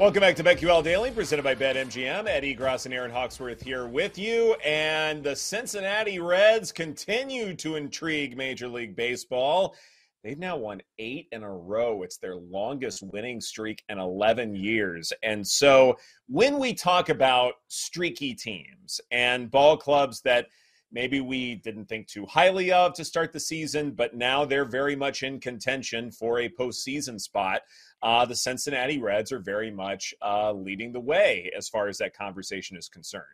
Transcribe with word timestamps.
Welcome 0.00 0.22
back 0.22 0.34
to 0.36 0.42
BetQL 0.42 0.82
Daily, 0.82 1.10
presented 1.10 1.42
by 1.42 1.54
BetMGM. 1.54 2.26
Ed 2.26 2.42
Egros 2.42 2.86
and 2.86 2.94
Erin 2.94 3.10
Hawksworth 3.10 3.60
here 3.60 3.86
with 3.86 4.16
you. 4.16 4.54
And 4.64 5.22
the 5.22 5.36
Cincinnati 5.36 6.18
Reds 6.18 6.72
continue 6.72 7.54
to 7.56 7.76
intrigue 7.76 8.34
Major 8.34 8.66
League 8.66 8.96
Baseball. 8.96 9.76
They've 10.24 10.38
now 10.38 10.56
won 10.56 10.80
eight 10.98 11.28
in 11.32 11.42
a 11.42 11.54
row. 11.54 12.02
It's 12.02 12.16
their 12.16 12.36
longest 12.36 13.02
winning 13.12 13.42
streak 13.42 13.82
in 13.90 13.98
11 13.98 14.54
years. 14.54 15.12
And 15.22 15.46
so 15.46 15.98
when 16.28 16.58
we 16.58 16.72
talk 16.72 17.10
about 17.10 17.52
streaky 17.68 18.34
teams 18.34 19.02
and 19.10 19.50
ball 19.50 19.76
clubs 19.76 20.22
that 20.22 20.46
maybe 20.90 21.20
we 21.20 21.56
didn't 21.56 21.90
think 21.90 22.06
too 22.06 22.24
highly 22.24 22.72
of 22.72 22.94
to 22.94 23.04
start 23.04 23.32
the 23.32 23.40
season, 23.40 23.90
but 23.90 24.14
now 24.14 24.46
they're 24.46 24.64
very 24.64 24.96
much 24.96 25.22
in 25.22 25.40
contention 25.40 26.10
for 26.10 26.40
a 26.40 26.48
postseason 26.48 27.20
spot 27.20 27.60
uh, 28.02 28.24
the 28.24 28.34
Cincinnati 28.34 28.98
Reds 28.98 29.32
are 29.32 29.38
very 29.38 29.70
much 29.70 30.14
uh, 30.22 30.52
leading 30.52 30.92
the 30.92 31.00
way 31.00 31.50
as 31.56 31.68
far 31.68 31.88
as 31.88 31.98
that 31.98 32.16
conversation 32.16 32.76
is 32.76 32.88
concerned. 32.88 33.24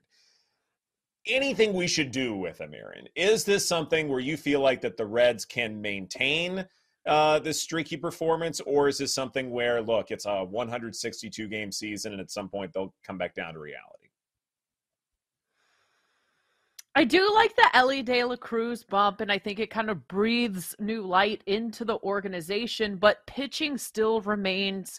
Anything 1.26 1.72
we 1.72 1.88
should 1.88 2.12
do 2.12 2.36
with 2.36 2.58
them, 2.58 2.72
Erin? 2.74 3.08
Is 3.16 3.44
this 3.44 3.66
something 3.66 4.08
where 4.08 4.20
you 4.20 4.36
feel 4.36 4.60
like 4.60 4.80
that 4.82 4.96
the 4.96 5.06
Reds 5.06 5.44
can 5.44 5.80
maintain 5.80 6.66
uh, 7.06 7.38
this 7.38 7.60
streaky 7.60 7.96
performance, 7.96 8.60
or 8.60 8.88
is 8.88 8.98
this 8.98 9.14
something 9.14 9.50
where, 9.50 9.82
look, 9.82 10.10
it's 10.10 10.26
a 10.26 10.44
162 10.44 11.48
game 11.48 11.70
season 11.70 12.12
and 12.12 12.20
at 12.20 12.30
some 12.30 12.48
point 12.48 12.72
they'll 12.72 12.94
come 13.04 13.18
back 13.18 13.34
down 13.34 13.54
to 13.54 13.60
reality? 13.60 14.05
I 16.96 17.04
do 17.04 17.30
like 17.34 17.54
the 17.54 17.68
Elly 17.74 18.02
De 18.02 18.24
La 18.24 18.36
Cruz 18.36 18.82
bump, 18.82 19.20
and 19.20 19.30
I 19.30 19.38
think 19.38 19.58
it 19.58 19.70
kind 19.70 19.90
of 19.90 20.08
breathes 20.08 20.74
new 20.78 21.02
light 21.02 21.42
into 21.44 21.84
the 21.84 21.98
organization, 21.98 22.96
but 22.96 23.26
pitching 23.26 23.76
still 23.76 24.22
remains 24.22 24.98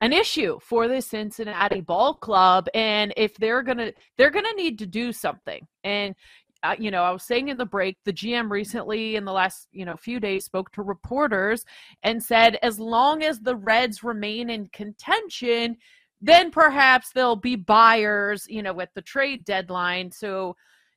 an 0.00 0.12
issue 0.12 0.60
for 0.60 0.86
the 0.86 1.02
Cincinnati 1.02 1.80
ball 1.80 2.14
club. 2.14 2.68
And 2.72 3.12
if 3.16 3.34
they're 3.36 3.64
gonna 3.64 3.92
they're 4.16 4.30
gonna 4.30 4.54
need 4.54 4.78
to 4.78 4.86
do 4.86 5.12
something. 5.12 5.66
And 5.82 6.14
uh, 6.62 6.76
you 6.78 6.92
know, 6.92 7.02
I 7.02 7.10
was 7.10 7.24
saying 7.24 7.48
in 7.48 7.56
the 7.56 7.66
break, 7.66 7.98
the 8.04 8.12
GM 8.12 8.48
recently 8.48 9.16
in 9.16 9.24
the 9.24 9.32
last, 9.32 9.66
you 9.72 9.84
know, 9.84 9.96
few 9.96 10.20
days 10.20 10.44
spoke 10.44 10.70
to 10.72 10.82
reporters 10.82 11.64
and 12.04 12.22
said 12.22 12.58
as 12.62 12.78
long 12.78 13.24
as 13.24 13.40
the 13.40 13.56
Reds 13.56 14.04
remain 14.04 14.50
in 14.50 14.68
contention, 14.68 15.78
then 16.22 16.52
perhaps 16.52 17.10
there'll 17.12 17.34
be 17.34 17.56
buyers, 17.56 18.46
you 18.48 18.62
know, 18.62 18.80
at 18.80 18.94
the 18.94 19.02
trade 19.02 19.44
deadline. 19.44 20.12
So 20.12 20.54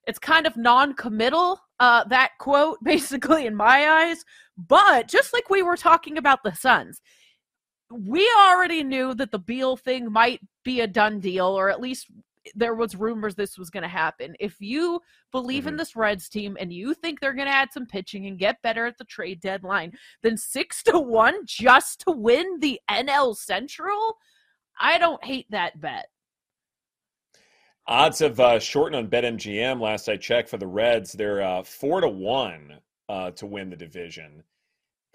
it's 0.08 0.20
kind 0.20 0.48
of 0.48 0.58
non-committal, 0.58 1.60
uh, 1.80 2.04
that 2.06 2.32
quote, 2.40 2.78
basically, 2.84 3.46
in 3.46 3.56
my 3.56 3.88
eyes. 3.88 4.26
But 4.58 5.08
just 5.08 5.34
like 5.34 5.50
we 5.50 5.62
were 5.62 5.78
talking 5.78 6.18
about 6.18 6.44
the 6.44 6.56
Suns, 6.56 7.02
we 7.92 8.28
already 8.40 8.84
knew 8.84 9.14
that 9.14 9.32
the 9.32 9.40
Beal 9.40 9.78
thing 9.78 10.12
might 10.12 10.42
be 10.64 10.82
a 10.82 10.88
done 10.88 11.20
deal, 11.20 11.48
or 11.48 11.70
at 11.70 11.80
least 11.80 12.08
there 12.56 12.76
was 12.76 12.96
rumors 12.96 13.36
this 13.36 13.58
was 13.58 13.70
going 13.70 13.84
to 13.84 13.90
happen. 13.90 14.36
If 14.40 14.60
you 14.60 15.02
believe 15.32 15.64
mm-hmm. 15.64 15.70
in 15.70 15.78
this 15.78 15.96
Reds 15.96 16.30
team 16.30 16.58
and 16.60 16.72
you 16.72 16.94
think 16.94 17.20
they're 17.20 17.34
going 17.34 17.48
to 17.48 17.54
add 17.54 17.74
some 17.74 17.86
pitching 17.86 18.26
and 18.28 18.40
get 18.40 18.62
better 18.62 18.86
at 18.86 18.98
the 18.98 19.04
trade 19.06 19.42
deadline, 19.42 19.94
then 20.24 20.38
six 20.38 20.82
to 20.84 21.00
one 21.00 21.46
just 21.46 22.02
to 22.02 22.12
win 22.12 22.60
the 22.60 22.80
NL 22.90 23.36
Central, 23.36 24.18
I 24.80 24.98
don't 24.98 25.24
hate 25.24 25.48
that 25.52 25.80
bet. 25.80 26.08
Odds 27.88 28.20
have 28.20 28.40
uh, 28.40 28.60
shortened 28.60 28.98
on 28.98 29.08
BetMGM. 29.08 29.80
Last 29.80 30.10
I 30.10 30.18
checked 30.18 30.50
for 30.50 30.58
the 30.58 30.68
Reds, 30.68 31.14
they're 31.14 31.42
uh, 31.42 31.64
four 31.64 32.02
to 32.02 32.10
one 32.10 32.80
uh, 33.08 33.32
to 33.32 33.46
win 33.46 33.70
the 33.70 33.78
division. 33.78 34.44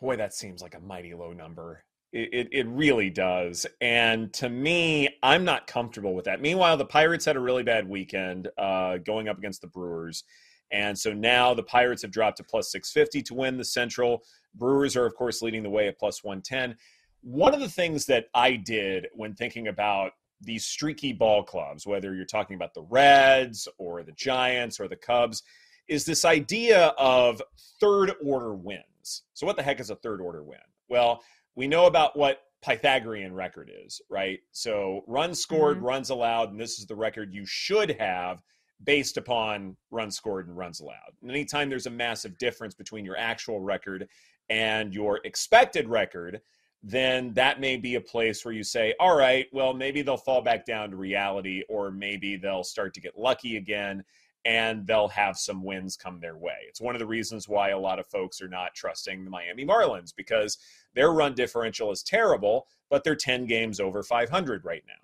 Boy, 0.01 0.17
that 0.17 0.33
seems 0.33 0.63
like 0.63 0.75
a 0.75 0.81
mighty 0.81 1.13
low 1.15 1.35
number. 1.35 1.85
It, 2.13 2.31
it, 2.33 2.49
it 2.51 2.67
really 2.69 3.11
does. 3.11 3.67
And 3.83 4.33
to 4.35 4.49
me, 4.49 5.09
I'm 5.23 5.45
not 5.45 5.67
comfortable 5.67 6.15
with 6.15 6.25
that. 6.25 6.41
Meanwhile, 6.41 6.79
the 6.79 6.87
Pirates 6.87 7.27
had 7.27 7.37
a 7.37 7.41
really 7.41 7.63
bad 7.63 7.87
weekend 7.87 8.49
uh, 8.57 8.99
going 8.99 9.29
up 9.29 9.39
against 9.39 9.61
the 9.61 9.69
Brewers. 9.69 10.25
And 10.71 10.99
so 10.99 11.13
now 11.13 11.53
the 11.53 11.63
Pirates 11.63 12.01
have 12.03 12.11
dropped 12.11 12.39
to 12.39 12.45
plus 12.45 12.73
650 12.73 13.23
to 13.23 13.35
win 13.35 13.59
the 13.59 13.65
Central. 13.65 14.23
Brewers 14.55 14.97
are, 14.97 15.05
of 15.05 15.15
course, 15.15 15.43
leading 15.43 15.63
the 15.63 15.71
way 15.71 15.89
at 15.89 15.99
plus 15.99 16.25
110. 16.25 16.77
One 17.21 17.53
of 17.53 17.61
the 17.61 17.69
things 17.69 18.07
that 18.07 18.27
I 18.35 18.57
did 18.57 19.09
when 19.15 19.35
thinking 19.35 19.69
about 19.69 20.13
these 20.43 20.65
streaky 20.65 21.13
ball 21.13 21.43
clubs, 21.43 21.87
whether 21.87 22.15
you're 22.15 22.25
talking 22.25 22.57
about 22.57 22.75
the 22.75 22.83
Reds 22.83 23.69
or 23.79 24.03
the 24.03 24.13
Giants 24.13 24.81
or 24.81 24.89
the 24.89 24.97
Cubs, 24.97 25.43
is 25.89 26.05
this 26.05 26.25
idea 26.25 26.89
of 26.99 27.43
third 27.81 28.13
order 28.25 28.55
wins. 28.55 29.23
So, 29.35 29.47
what 29.47 29.57
the 29.57 29.63
heck 29.63 29.81
is 29.81 29.91
a 29.91 29.97
third 29.97 30.21
order 30.21 30.43
win? 30.43 30.59
Well, 30.89 31.23
we 31.55 31.67
know 31.67 31.87
about 31.87 32.17
what 32.17 32.43
Pythagorean 32.63 33.35
record 33.35 33.71
is, 33.85 34.01
right? 34.09 34.41
So, 34.53 35.03
runs 35.07 35.41
scored, 35.41 35.79
mm-hmm. 35.79 35.87
runs 35.87 36.11
allowed, 36.11 36.51
and 36.51 36.61
this 36.61 36.79
is 36.79 36.87
the 36.87 36.97
record 36.97 37.35
you 37.35 37.45
should 37.47 37.97
have 37.99 38.43
based 38.85 39.17
upon 39.17 39.77
runs 39.91 40.17
scored 40.17 40.49
and 40.49 40.57
runs 40.57 40.81
allowed. 40.81 41.13
And 41.21 41.31
anytime 41.31 41.69
there's 41.69 41.87
a 41.87 41.91
massive 41.91 42.37
difference 42.39 42.75
between 42.75 43.05
your 43.05 43.17
actual 43.17 43.61
record 43.61 44.09
and 44.51 44.93
your 44.93 45.21
expected 45.25 45.89
record, 45.89 46.41
then 46.83 47.33
that 47.35 47.61
may 47.61 47.77
be 47.77 47.95
a 47.95 48.01
place 48.01 48.45
where 48.45 48.55
you 48.55 48.65
say, 48.65 48.95
all 48.99 49.17
right, 49.17 49.47
well, 49.53 49.73
maybe 49.73 50.03
they'll 50.03 50.17
fall 50.17 50.43
back 50.43 50.67
down 50.67 50.91
to 50.91 50.97
reality, 50.97 51.63
or 51.69 51.91
maybe 51.91 52.37
they'll 52.37 52.65
start 52.65 52.93
to 52.95 53.01
get 53.01 53.19
lucky 53.19 53.57
again 53.57 54.05
and 54.45 54.87
they'll 54.87 55.09
have 55.09 55.39
some 55.39 55.63
wins 55.63 55.97
come 55.97 56.19
their 56.19 56.37
way. 56.37 56.57
It's 56.69 56.81
one 56.81 56.95
of 56.95 56.99
the 56.99 57.07
reasons 57.07 57.49
why 57.49 57.71
a 57.71 57.79
lot 57.79 58.01
of 58.01 58.07
folks 58.09 58.43
are 58.43 58.49
not 58.49 58.75
trusting 58.75 59.25
the 59.25 59.31
Miami 59.31 59.65
Marlins 59.65 60.13
because 60.15 60.59
their 60.95 61.13
run 61.13 61.35
differential 61.35 61.93
is 61.93 62.03
terrible, 62.03 62.67
but 62.91 63.05
they're 63.05 63.15
10 63.15 63.47
games 63.47 63.79
over 63.79 64.03
500 64.03 64.65
right 64.65 64.83
now. 64.89 64.95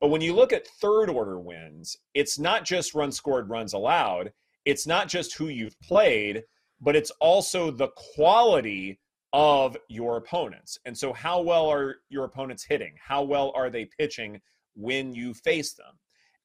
But 0.00 0.08
when 0.08 0.20
you 0.20 0.34
look 0.34 0.52
at 0.52 0.66
third 0.66 1.08
order 1.08 1.38
wins, 1.38 1.96
it's 2.14 2.40
not 2.40 2.64
just 2.64 2.94
run 2.94 3.12
scored, 3.12 3.48
runs 3.48 3.72
allowed. 3.72 4.32
It's 4.64 4.86
not 4.86 5.06
just 5.06 5.34
who 5.34 5.46
you've 5.46 5.80
played, 5.80 6.42
but 6.80 6.96
it's 6.96 7.12
also 7.20 7.70
the 7.70 7.88
quality 7.88 8.98
of 9.32 9.76
your 9.88 10.16
opponents. 10.16 10.78
And 10.84 10.96
so, 10.96 11.12
how 11.12 11.40
well 11.40 11.68
are 11.68 11.96
your 12.08 12.24
opponents 12.24 12.64
hitting? 12.64 12.94
How 13.02 13.22
well 13.22 13.52
are 13.54 13.70
they 13.70 13.86
pitching 13.98 14.40
when 14.74 15.14
you 15.14 15.34
face 15.34 15.72
them? 15.74 15.98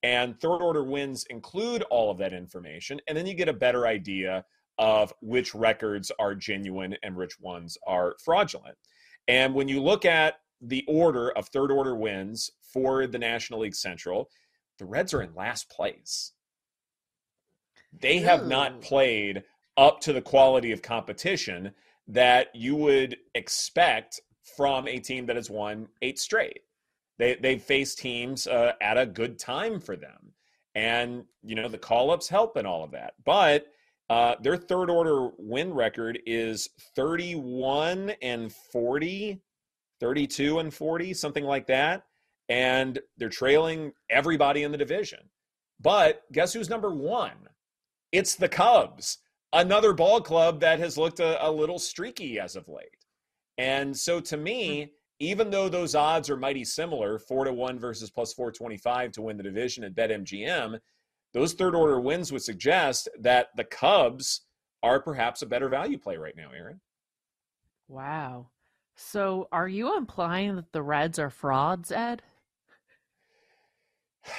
And 0.03 0.40
third 0.40 0.62
order 0.62 0.84
wins 0.84 1.26
include 1.30 1.84
all 1.84 2.12
of 2.12 2.18
that 2.20 2.34
information. 2.34 3.02
And 3.08 3.18
then 3.18 3.26
you 3.26 3.34
get 3.34 3.50
a 3.50 3.53
better 3.53 3.88
idea 3.88 4.46
of 4.78 5.12
which 5.22 5.56
records 5.56 6.12
are 6.20 6.36
genuine 6.36 6.96
and 7.03 7.16
which 7.16 7.40
ones 7.40 7.78
are 7.88 8.16
fraudulent. 8.24 8.78
And 9.28 9.53
when 9.53 9.68
you 9.68 9.81
look 9.81 10.06
at 10.06 10.36
the 10.62 10.86
order 10.88 11.31
of 11.31 11.47
third 11.47 11.72
order 11.72 11.96
wins 11.96 12.52
for 12.62 13.08
the 13.08 13.20
National 13.20 13.62
League 13.62 13.76
Central, 13.76 14.30
the 14.78 14.86
Reds 14.86 15.14
are 15.14 15.22
in 15.22 15.34
last 15.36 15.70
place. 15.70 16.34
They 17.92 18.20
have 18.20 18.46
not 18.46 18.81
played 18.81 19.44
up 19.76 20.00
to 20.02 20.14
the 20.14 20.22
quality 20.22 20.72
of 20.72 20.81
competition 20.81 21.74
that 22.07 22.56
you 22.56 22.75
would 22.75 23.18
expect 23.35 24.19
from 24.56 24.88
a 24.88 25.00
team 25.00 25.25
that 25.25 25.35
has 25.35 25.50
won 25.50 25.88
eight 26.01 26.19
straight. 26.19 26.62
They 27.19 27.35
they've 27.35 27.62
faced 27.62 28.00
teams 28.00 28.47
uh, 28.47 28.73
at 28.81 28.97
a 28.97 29.06
good 29.06 29.40
time 29.40 29.79
for 29.79 29.95
them, 29.95 30.34
and 30.75 31.25
you 31.44 31.56
know 31.56 31.67
the 31.67 31.78
call 31.78 32.12
ups 32.12 32.29
help 32.29 32.56
and 32.56 32.67
all 32.67 32.84
of 32.84 32.91
that. 32.91 33.13
But 33.25 33.67
uh, 34.09 34.35
their 34.41 34.57
third 34.57 34.90
order 34.90 35.29
win 35.38 35.73
record 35.73 36.19
is 36.25 36.69
31 36.96 38.12
and 38.22 38.51
40, 38.51 39.41
32 40.00 40.59
and 40.59 40.73
40, 40.73 41.13
something 41.13 41.44
like 41.44 41.67
that. 41.67 42.06
And 42.50 43.00
they're 43.17 43.28
trailing 43.28 43.91
everybody 44.09 44.63
in 44.63 44.72
the 44.72 44.78
division. 44.78 45.19
But 45.81 46.23
guess 46.31 46.53
who's 46.53 46.69
number 46.69 46.90
one? 46.90 47.50
It's 48.13 48.35
the 48.35 48.47
Cubs 48.47 49.17
another 49.53 49.94
ball 49.94 50.22
club 50.22 50.59
that 50.62 50.80
has 50.80 50.97
looked 50.97 51.19
a, 51.19 51.46
a 51.46 51.50
little 51.50 51.80
streaky 51.80 52.40
as 52.40 52.56
of 52.56 52.68
late. 52.68 53.06
And 53.58 53.96
so 53.96 54.19
to 54.22 54.38
me, 54.38 54.84
hmm. 54.84 54.90
even 55.19 55.50
though 55.50 55.69
those 55.69 55.96
odds 55.96 56.30
are 56.30 56.38
mighty 56.38 56.63
similar, 56.63 57.19
four 57.19 57.46
to 57.46 57.53
one 57.53 57.79
versus 57.79 58.09
plus 58.09 58.34
425 58.34 59.11
to 59.14 59.22
win 59.22 59.38
the 59.38 59.44
division 59.44 59.84
at 59.84 59.96
BetMGM, 59.96 60.79
those 61.34 61.53
third 61.53 61.76
order 61.76 61.99
wins 61.99 62.32
would 62.32 62.44
suggest 62.44 63.09
that 63.20 63.49
the 63.55 63.64
Cubs 63.64 64.41
are 64.84 65.02
perhaps 65.02 65.41
a 65.41 65.46
better 65.46 65.70
value 65.70 65.97
play 65.97 66.17
right 66.17 66.35
now, 66.35 66.49
Erin. 66.55 66.79
Wow. 67.88 68.49
So 68.96 69.47
are 69.52 69.67
you 69.67 69.97
implying 69.97 70.55
that 70.55 70.72
the 70.72 70.82
Reds 70.82 71.20
are 71.20 71.29
frauds, 71.29 71.91
Ed? 71.91 72.22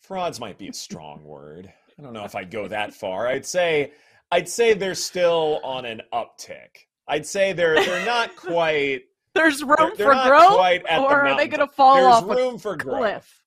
frauds 0.00 0.40
might 0.40 0.58
be 0.58 0.68
a 0.68 0.72
strong 0.72 1.24
word. 1.24 1.72
I 1.98 2.02
don't 2.02 2.12
know 2.12 2.24
if 2.24 2.34
I'd 2.34 2.50
go 2.50 2.68
that 2.68 2.94
far. 2.94 3.26
I'd 3.26 3.46
say 3.46 3.92
I'd 4.30 4.48
say 4.48 4.74
they're 4.74 4.94
still 4.94 5.60
on 5.62 5.84
an 5.84 6.02
uptick. 6.12 6.86
I'd 7.06 7.26
say 7.26 7.52
they're 7.52 7.74
they're 7.74 8.06
not 8.06 8.36
quite. 8.36 9.02
There's 9.34 9.62
room 9.62 9.76
they're, 9.78 9.96
they're 9.96 10.14
for 10.14 10.28
growth, 10.28 10.52
or 10.52 10.78
the 10.80 10.94
are 10.94 11.36
they 11.36 11.48
going 11.48 11.66
to 11.66 11.72
fall 11.72 11.96
there's 11.96 12.06
off 12.06 12.24
room 12.24 12.58
for 12.58 12.76
cliff? 12.76 12.98
Growth. 12.98 13.42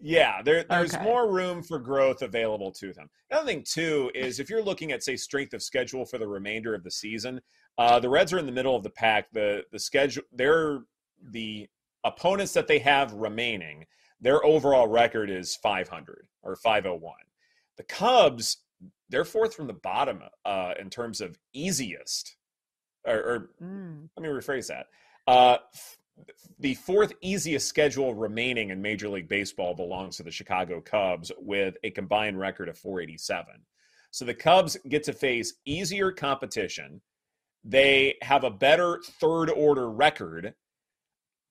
Yeah, 0.00 0.42
there, 0.42 0.64
there's 0.68 0.94
okay. 0.94 1.04
more 1.04 1.30
room 1.30 1.62
for 1.62 1.78
growth 1.78 2.20
available 2.20 2.70
to 2.72 2.92
them. 2.92 3.08
Another 3.30 3.46
thing 3.46 3.64
too 3.66 4.10
is 4.14 4.38
if 4.38 4.50
you're 4.50 4.62
looking 4.62 4.92
at 4.92 5.02
say 5.02 5.16
strength 5.16 5.54
of 5.54 5.62
schedule 5.62 6.04
for 6.04 6.18
the 6.18 6.26
remainder 6.26 6.74
of 6.74 6.82
the 6.82 6.90
season, 6.90 7.40
uh, 7.78 7.98
the 8.00 8.08
Reds 8.08 8.32
are 8.32 8.38
in 8.38 8.46
the 8.46 8.52
middle 8.52 8.76
of 8.76 8.82
the 8.82 8.90
pack. 8.90 9.32
The 9.32 9.64
the 9.72 9.78
schedule 9.78 10.24
they're 10.32 10.80
the 11.30 11.68
opponents 12.04 12.52
that 12.52 12.68
they 12.68 12.78
have 12.80 13.12
remaining, 13.14 13.86
their 14.20 14.44
overall 14.44 14.86
record 14.86 15.30
is 15.30 15.56
500 15.56 16.26
or 16.42 16.56
501. 16.56 17.14
The 17.76 17.82
Cubs, 17.84 18.58
they're 19.08 19.24
fourth 19.24 19.54
from 19.54 19.66
the 19.66 19.74
bottom 19.74 20.20
uh, 20.44 20.74
in 20.78 20.90
terms 20.90 21.20
of 21.20 21.38
easiest. 21.52 22.36
Or, 23.06 23.16
or 23.16 23.50
mm. 23.62 24.08
let 24.16 24.22
me 24.22 24.28
rephrase 24.28 24.68
that. 24.68 24.86
Uh, 25.26 25.58
the 26.58 26.74
fourth 26.74 27.12
easiest 27.20 27.68
schedule 27.68 28.14
remaining 28.14 28.70
in 28.70 28.80
Major 28.80 29.08
League 29.08 29.28
Baseball 29.28 29.74
belongs 29.74 30.16
to 30.16 30.22
the 30.22 30.30
Chicago 30.30 30.80
Cubs 30.80 31.32
with 31.38 31.76
a 31.82 31.90
combined 31.90 32.38
record 32.38 32.68
of 32.68 32.78
487. 32.78 33.46
So 34.10 34.24
the 34.24 34.34
Cubs 34.34 34.76
get 34.88 35.02
to 35.04 35.12
face 35.12 35.54
easier 35.64 36.12
competition. 36.12 37.00
They 37.64 38.16
have 38.22 38.44
a 38.44 38.50
better 38.50 39.00
third 39.20 39.50
order 39.50 39.90
record. 39.90 40.54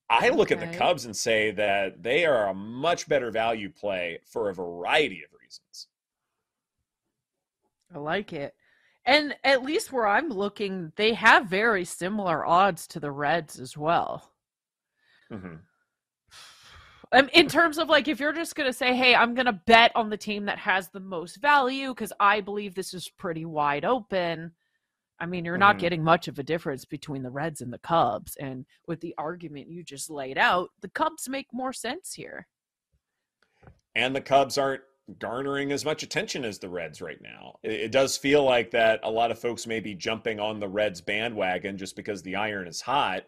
I 0.10 0.30
look 0.30 0.52
okay. 0.52 0.64
at 0.64 0.72
the 0.72 0.78
Cubs 0.78 1.06
and 1.06 1.16
say 1.16 1.52
that 1.52 2.02
they 2.04 2.26
are 2.26 2.48
a 2.48 2.54
much 2.54 3.10
better 3.10 3.32
value 3.32 3.70
play 3.70 4.20
for 4.26 4.50
a 4.50 4.54
variety 4.54 5.24
of 5.24 5.38
reasons. 5.40 5.88
I 7.94 8.00
like 8.00 8.34
it. 8.34 8.54
And 9.06 9.36
at 9.44 9.64
least 9.64 9.92
where 9.92 10.08
I'm 10.08 10.30
looking, 10.30 10.94
they 10.96 11.14
have 11.14 11.48
very 11.48 11.84
similar 11.84 12.46
odds 12.46 12.88
to 12.88 13.00
the 13.00 13.12
Reds 13.12 13.60
as 13.60 13.78
well. 13.78 14.32
Mm-hmm. 15.32 15.56
Um, 17.12 17.30
in 17.34 17.48
terms 17.48 17.78
of 17.78 17.90
like, 17.90 18.08
if 18.08 18.20
you're 18.20 18.34
just 18.34 18.56
going 18.56 18.68
to 18.68 18.74
say, 18.74 18.96
hey, 18.96 19.14
I'm 19.14 19.36
going 19.36 19.46
to 19.46 19.62
bet 19.68 19.92
on 19.96 20.10
the 20.10 20.18
team 20.18 20.46
that 20.46 20.58
has 20.58 20.90
the 20.90 21.00
most 21.00 21.38
value 21.42 21.90
because 21.90 22.14
I 22.20 22.42
believe 22.42 22.74
this 22.74 22.94
is 22.94 23.10
pretty 23.10 23.46
wide 23.46 23.86
open. 23.86 24.52
I 25.20 25.26
mean, 25.28 25.46
you're 25.46 25.58
not 25.58 25.76
mm-hmm. 25.76 25.82
getting 25.82 26.04
much 26.04 26.28
of 26.28 26.40
a 26.40 26.44
difference 26.44 26.86
between 26.86 27.22
the 27.22 27.30
Reds 27.30 27.62
and 27.62 27.72
the 27.72 27.78
Cubs. 27.78 28.36
And 28.38 28.66
with 28.88 29.00
the 29.00 29.14
argument 29.18 29.70
you 29.70 29.84
just 29.84 30.10
laid 30.10 30.38
out, 30.38 30.70
the 30.82 30.90
Cubs 30.90 31.30
make 31.30 31.48
more 31.54 31.72
sense 31.72 32.14
here. 32.14 32.48
And 33.96 34.16
the 34.16 34.22
Cubs 34.22 34.58
aren't 34.58 34.82
garnering 35.20 35.72
as 35.72 35.84
much 35.84 36.04
attention 36.04 36.46
as 36.46 36.60
the 36.60 36.70
Reds 36.70 37.02
right 37.02 37.22
now. 37.22 37.56
It, 37.64 37.72
it, 37.72 37.92
does 37.92 38.16
feel 38.16 38.44
like 38.44 38.72
that 38.72 39.00
a 39.04 39.12
lot 39.12 39.32
of 39.32 39.40
folks 39.40 39.68
may 39.68 39.80
be 39.80 39.96
jumping 39.96 40.40
on 40.40 40.60
the 40.60 40.68
Reds 40.68 41.02
bandwagon 41.02 41.78
just 41.78 41.96
because 41.96 42.22
the 42.22 42.36
iron 42.36 42.68
is 42.68 42.82
hot. 42.82 43.24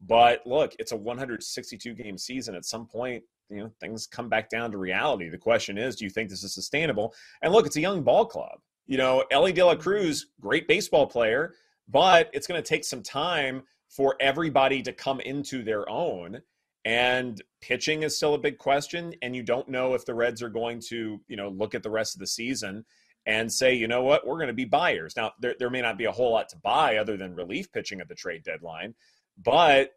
But 0.00 0.46
look, 0.46 0.74
it's 0.78 0.92
a 0.92 0.96
162 0.96 1.94
game 1.94 2.16
season. 2.16 2.54
At 2.54 2.64
some 2.64 2.86
point, 2.86 3.22
you 3.50 3.58
know, 3.58 3.70
things 3.80 4.06
come 4.06 4.28
back 4.28 4.48
down 4.48 4.70
to 4.72 4.78
reality. 4.78 5.28
The 5.28 5.38
question 5.38 5.76
is, 5.78 5.96
do 5.96 6.04
you 6.04 6.10
think 6.10 6.30
this 6.30 6.44
is 6.44 6.54
sustainable? 6.54 7.14
And 7.42 7.52
look, 7.52 7.66
it's 7.66 7.76
a 7.76 7.80
young 7.80 8.02
ball 8.02 8.24
club. 8.24 8.60
You 8.86 8.96
know, 8.96 9.24
Elly 9.30 9.52
De 9.52 9.64
La 9.64 9.74
Cruz, 9.74 10.28
great 10.40 10.66
baseball 10.66 11.06
player, 11.06 11.54
but 11.88 12.30
it's 12.32 12.46
going 12.46 12.62
to 12.62 12.66
take 12.66 12.84
some 12.84 13.02
time 13.02 13.62
for 13.88 14.16
everybody 14.20 14.82
to 14.82 14.92
come 14.92 15.20
into 15.20 15.62
their 15.62 15.88
own. 15.88 16.40
And 16.88 17.42
pitching 17.60 18.02
is 18.02 18.16
still 18.16 18.32
a 18.32 18.38
big 18.38 18.56
question. 18.56 19.12
And 19.20 19.36
you 19.36 19.42
don't 19.42 19.68
know 19.68 19.92
if 19.92 20.06
the 20.06 20.14
Reds 20.14 20.42
are 20.42 20.48
going 20.48 20.80
to, 20.88 21.20
you 21.28 21.36
know, 21.36 21.50
look 21.50 21.74
at 21.74 21.82
the 21.82 21.90
rest 21.90 22.14
of 22.14 22.20
the 22.20 22.26
season 22.26 22.86
and 23.26 23.52
say, 23.52 23.74
you 23.74 23.86
know 23.86 24.02
what, 24.02 24.26
we're 24.26 24.38
going 24.38 24.46
to 24.46 24.54
be 24.54 24.64
buyers. 24.64 25.12
Now, 25.14 25.32
there, 25.38 25.54
there 25.58 25.68
may 25.68 25.82
not 25.82 25.98
be 25.98 26.06
a 26.06 26.12
whole 26.12 26.32
lot 26.32 26.48
to 26.48 26.56
buy 26.56 26.96
other 26.96 27.18
than 27.18 27.34
relief 27.34 27.70
pitching 27.72 28.00
at 28.00 28.08
the 28.08 28.14
trade 28.14 28.42
deadline. 28.42 28.94
But 29.36 29.90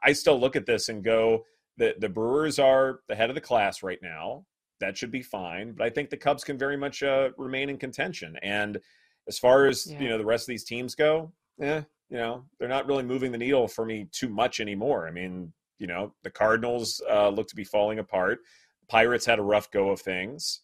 I 0.00 0.12
still 0.12 0.38
look 0.38 0.54
at 0.54 0.64
this 0.64 0.88
and 0.88 1.02
go, 1.02 1.44
the, 1.76 1.96
the 1.98 2.08
Brewers 2.08 2.60
are 2.60 3.00
the 3.08 3.16
head 3.16 3.28
of 3.28 3.34
the 3.34 3.40
class 3.40 3.82
right 3.82 3.98
now. 4.00 4.44
That 4.78 4.96
should 4.96 5.10
be 5.10 5.22
fine. 5.22 5.72
But 5.72 5.88
I 5.88 5.90
think 5.90 6.10
the 6.10 6.16
Cubs 6.16 6.44
can 6.44 6.56
very 6.56 6.76
much 6.76 7.02
uh, 7.02 7.30
remain 7.36 7.68
in 7.68 7.78
contention. 7.78 8.36
And 8.44 8.78
as 9.26 9.40
far 9.40 9.66
as 9.66 9.90
yeah. 9.90 10.00
you 10.00 10.08
know, 10.08 10.18
the 10.18 10.24
rest 10.24 10.44
of 10.44 10.52
these 10.52 10.62
teams 10.62 10.94
go, 10.94 11.32
yeah, 11.58 11.82
you 12.10 12.18
know, 12.18 12.44
they're 12.60 12.68
not 12.68 12.86
really 12.86 13.02
moving 13.02 13.32
the 13.32 13.38
needle 13.38 13.66
for 13.66 13.84
me 13.84 14.06
too 14.12 14.28
much 14.28 14.60
anymore. 14.60 15.08
I 15.08 15.10
mean, 15.10 15.52
you 15.78 15.86
know, 15.86 16.14
the 16.22 16.30
Cardinals 16.30 17.02
uh, 17.10 17.28
look 17.28 17.48
to 17.48 17.56
be 17.56 17.64
falling 17.64 17.98
apart. 17.98 18.40
Pirates 18.88 19.26
had 19.26 19.38
a 19.38 19.42
rough 19.42 19.70
go 19.70 19.90
of 19.90 20.00
things. 20.00 20.60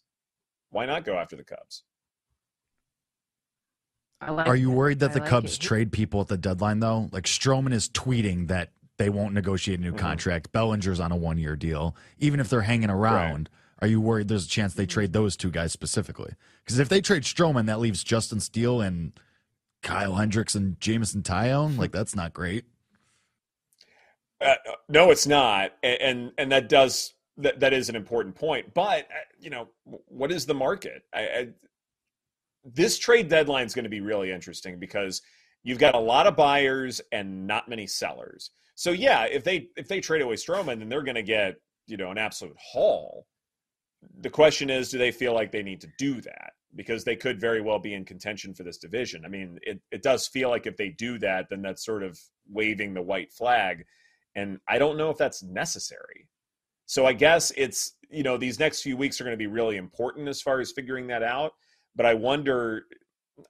Why 0.69 0.85
not 0.85 1.05
go 1.05 1.15
after 1.15 1.35
the 1.35 1.43
Cubs? 1.43 1.83
Like 4.27 4.47
Are 4.47 4.55
you 4.55 4.71
worried 4.71 4.99
that 4.99 5.11
I 5.11 5.13
the 5.15 5.19
like 5.19 5.29
Cubs 5.29 5.55
it. 5.55 5.59
trade 5.59 5.91
people 5.91 6.21
at 6.21 6.27
the 6.27 6.37
deadline 6.37 6.79
though? 6.79 7.09
Like 7.11 7.25
Stroman 7.25 7.73
is 7.73 7.89
tweeting 7.89 8.47
that 8.47 8.71
they 8.97 9.09
won't 9.09 9.33
negotiate 9.33 9.79
a 9.79 9.81
new 9.81 9.89
mm-hmm. 9.89 9.97
contract. 9.97 10.51
Bellinger's 10.51 10.99
on 10.99 11.11
a 11.11 11.15
one 11.15 11.37
year 11.37 11.55
deal. 11.55 11.95
Even 12.19 12.39
if 12.39 12.49
they're 12.49 12.61
hanging 12.61 12.89
around, 12.89 13.49
right. 13.81 13.87
are 13.87 13.87
you 13.87 13.99
worried 13.99 14.27
there's 14.27 14.45
a 14.45 14.49
chance 14.49 14.73
they 14.73 14.85
trade 14.85 15.13
those 15.13 15.35
two 15.35 15.51
guys 15.51 15.73
specifically? 15.73 16.33
Because 16.63 16.79
if 16.79 16.89
they 16.89 17.01
trade 17.01 17.23
Stroman, 17.23 17.65
that 17.65 17.79
leaves 17.79 18.03
Justin 18.03 18.39
Steele 18.39 18.81
and 18.81 19.11
Kyle 19.81 20.15
Hendricks 20.15 20.55
and 20.55 20.79
Jameson 20.79 21.21
Taillon. 21.21 21.77
Like 21.77 21.91
that's 21.91 22.15
not 22.15 22.33
great. 22.33 22.65
Uh, 24.43 24.55
no, 24.89 25.11
it's 25.11 25.27
not, 25.27 25.71
and, 25.83 26.01
and 26.01 26.31
and 26.37 26.51
that 26.51 26.69
does 26.69 27.13
that 27.37 27.59
that 27.59 27.73
is 27.73 27.89
an 27.89 27.95
important 27.95 28.35
point. 28.35 28.73
But 28.73 29.05
uh, 29.05 29.25
you 29.39 29.49
know, 29.49 29.69
what 30.07 30.31
is 30.31 30.45
the 30.45 30.53
market? 30.53 31.03
I, 31.13 31.19
I, 31.19 31.47
this 32.63 32.97
trade 32.97 33.29
deadline 33.29 33.65
is 33.65 33.73
going 33.73 33.83
to 33.83 33.89
be 33.89 34.01
really 34.01 34.31
interesting 34.31 34.79
because 34.79 35.21
you've 35.63 35.79
got 35.79 35.95
a 35.95 35.99
lot 35.99 36.27
of 36.27 36.35
buyers 36.35 37.01
and 37.11 37.47
not 37.47 37.69
many 37.69 37.87
sellers. 37.87 38.51
So 38.75 38.91
yeah, 38.91 39.23
if 39.25 39.43
they 39.43 39.69
if 39.75 39.87
they 39.87 39.99
trade 39.99 40.21
away 40.21 40.35
Stroman, 40.35 40.79
then 40.79 40.89
they're 40.89 41.03
going 41.03 41.15
to 41.15 41.23
get 41.23 41.55
you 41.87 41.97
know 41.97 42.11
an 42.11 42.17
absolute 42.17 42.57
haul. 42.59 43.27
The 44.19 44.29
question 44.29 44.69
is, 44.69 44.89
do 44.89 44.97
they 44.97 45.11
feel 45.11 45.33
like 45.33 45.51
they 45.51 45.63
need 45.63 45.81
to 45.81 45.87
do 45.97 46.19
that? 46.21 46.51
Because 46.75 47.03
they 47.03 47.15
could 47.15 47.39
very 47.39 47.61
well 47.61 47.79
be 47.79 47.93
in 47.93 48.03
contention 48.03 48.53
for 48.53 48.63
this 48.63 48.77
division. 48.77 49.23
I 49.23 49.29
mean, 49.29 49.59
it, 49.61 49.79
it 49.91 50.03
does 50.03 50.27
feel 50.27 50.49
like 50.49 50.65
if 50.65 50.75
they 50.75 50.89
do 50.89 51.17
that, 51.19 51.45
then 51.49 51.61
that's 51.61 51.85
sort 51.85 52.03
of 52.03 52.19
waving 52.49 52.93
the 52.93 53.01
white 53.01 53.31
flag. 53.31 53.85
And 54.35 54.59
I 54.67 54.77
don't 54.77 54.97
know 54.97 55.09
if 55.09 55.17
that's 55.17 55.43
necessary. 55.43 56.27
So 56.85 57.05
I 57.05 57.13
guess 57.13 57.51
it's, 57.55 57.93
you 58.09 58.23
know, 58.23 58.37
these 58.37 58.59
next 58.59 58.81
few 58.81 58.97
weeks 58.97 59.19
are 59.19 59.23
going 59.23 59.33
to 59.33 59.37
be 59.37 59.47
really 59.47 59.77
important 59.77 60.27
as 60.27 60.41
far 60.41 60.59
as 60.59 60.71
figuring 60.71 61.07
that 61.07 61.23
out. 61.23 61.53
But 61.95 62.05
I 62.05 62.13
wonder, 62.13 62.83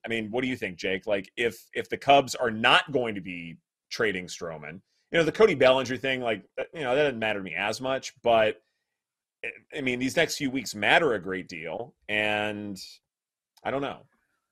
I 0.06 0.10
mean, 0.10 0.30
what 0.32 0.42
do 0.42 0.48
you 0.48 0.56
think, 0.56 0.78
Jake? 0.78 1.08
Like, 1.08 1.32
if 1.38 1.58
if 1.74 1.90
the 1.90 1.98
Cubs 1.98 2.36
are 2.36 2.52
not 2.52 2.92
going 2.92 3.16
to 3.16 3.22
be 3.22 3.58
trading 3.90 4.28
Stroman, 4.28 4.82
you 5.12 5.20
know, 5.20 5.24
the 5.24 5.32
Cody 5.32 5.56
Bellinger 5.56 5.98
thing, 5.98 6.22
like, 6.22 6.44
you 6.74 6.82
know, 6.82 6.96
that 6.96 7.04
doesn't 7.04 7.20
matter 7.20 7.40
to 7.40 7.44
me 7.44 7.56
as 7.56 7.80
much. 7.80 8.14
But 8.24 8.58
eh, 9.44 9.50
I 9.78 9.82
mean, 9.82 10.00
these 10.00 10.16
next 10.16 10.38
few 10.38 10.52
weeks 10.52 10.76
matter 10.76 11.14
a 11.14 11.22
great 11.22 11.48
deal, 11.48 11.96
and 12.10 12.78
I 13.64 13.72
don't 13.72 13.82
know. 13.82 14.02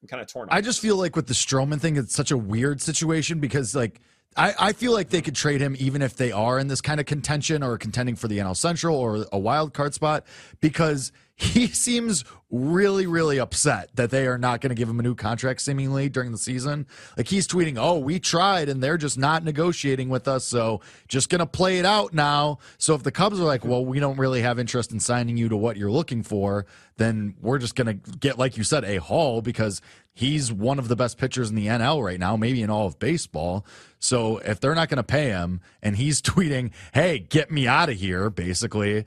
I'm 0.01 0.07
kind 0.07 0.21
of 0.21 0.27
torn. 0.27 0.47
I 0.51 0.61
just 0.61 0.79
feel 0.79 0.95
like 0.95 1.15
with 1.15 1.27
the 1.27 1.33
Stroman 1.33 1.79
thing, 1.79 1.95
it's 1.95 2.15
such 2.15 2.31
a 2.31 2.37
weird 2.37 2.81
situation 2.81 3.39
because 3.39 3.75
like 3.75 4.01
I, 4.37 4.53
I 4.59 4.73
feel 4.73 4.93
like 4.93 5.09
they 5.09 5.21
could 5.21 5.35
trade 5.35 5.59
him 5.59 5.75
even 5.77 6.01
if 6.01 6.15
they 6.15 6.31
are 6.31 6.57
in 6.57 6.67
this 6.67 6.81
kind 6.81 6.99
of 6.99 7.05
contention 7.05 7.63
or 7.63 7.77
contending 7.77 8.15
for 8.15 8.27
the 8.27 8.37
NL 8.37 8.55
Central 8.55 8.95
or 8.95 9.25
a 9.31 9.37
wild 9.37 9.73
card 9.73 9.93
spot 9.93 10.25
because 10.61 11.11
he 11.35 11.67
seems 11.73 12.23
really, 12.49 13.07
really 13.07 13.39
upset 13.39 13.89
that 13.95 14.09
they 14.09 14.27
are 14.27 14.37
not 14.37 14.61
going 14.61 14.69
to 14.69 14.75
give 14.75 14.87
him 14.89 14.99
a 14.99 15.03
new 15.03 15.15
contract 15.15 15.61
seemingly 15.61 16.07
during 16.09 16.31
the 16.31 16.37
season. 16.37 16.85
Like 17.17 17.27
he's 17.27 17.47
tweeting, 17.47 17.77
Oh, 17.77 17.99
we 17.99 18.19
tried 18.19 18.69
and 18.69 18.81
they're 18.81 18.97
just 18.97 19.17
not 19.17 19.43
negotiating 19.43 20.09
with 20.09 20.27
us. 20.27 20.45
So 20.45 20.81
just 21.07 21.29
going 21.29 21.39
to 21.39 21.45
play 21.45 21.79
it 21.79 21.85
out 21.85 22.13
now. 22.13 22.59
So 22.77 22.93
if 22.93 23.03
the 23.03 23.11
Cubs 23.11 23.39
are 23.39 23.45
like, 23.45 23.65
well, 23.65 23.85
we 23.85 23.99
don't 23.99 24.17
really 24.17 24.41
have 24.41 24.59
interest 24.59 24.91
in 24.91 24.99
signing 24.99 25.37
you 25.37 25.49
to 25.49 25.57
what 25.57 25.77
you're 25.77 25.91
looking 25.91 26.23
for, 26.23 26.65
then 26.97 27.35
we're 27.41 27.57
just 27.57 27.75
going 27.75 27.87
to 27.87 28.11
get, 28.17 28.37
like 28.37 28.57
you 28.57 28.63
said, 28.63 28.83
a 28.83 28.97
haul 28.97 29.41
because 29.41 29.81
he's 30.13 30.51
one 30.51 30.79
of 30.79 30.87
the 30.87 30.95
best 30.95 31.17
pitchers 31.17 31.49
in 31.49 31.55
the 31.55 31.67
NL 31.67 32.03
right 32.03 32.19
now, 32.19 32.35
maybe 32.35 32.61
in 32.61 32.69
all 32.69 32.87
of 32.87 32.99
baseball. 32.99 33.65
So 33.99 34.37
if 34.39 34.59
they're 34.59 34.75
not 34.75 34.89
going 34.89 34.97
to 34.97 35.03
pay 35.03 35.29
him 35.29 35.61
and 35.81 35.95
he's 35.95 36.21
tweeting, 36.21 36.71
Hey, 36.93 37.19
get 37.19 37.51
me 37.51 37.67
out 37.67 37.89
of 37.89 37.97
here, 37.97 38.29
basically, 38.29 39.05